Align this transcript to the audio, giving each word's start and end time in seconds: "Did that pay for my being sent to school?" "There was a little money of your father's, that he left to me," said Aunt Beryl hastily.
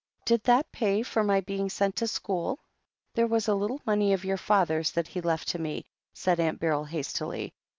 "Did 0.25 0.41
that 0.45 0.71
pay 0.71 1.03
for 1.03 1.23
my 1.23 1.41
being 1.41 1.69
sent 1.69 1.95
to 1.97 2.07
school?" 2.07 2.57
"There 3.13 3.27
was 3.27 3.47
a 3.47 3.53
little 3.53 3.79
money 3.85 4.13
of 4.13 4.25
your 4.25 4.35
father's, 4.37 4.89
that 4.93 5.09
he 5.09 5.21
left 5.21 5.49
to 5.49 5.59
me," 5.59 5.85
said 6.11 6.39
Aunt 6.39 6.59
Beryl 6.59 6.85
hastily. 6.85 7.53